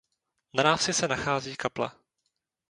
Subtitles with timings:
[0.55, 1.91] Na návsi se nachází kaple.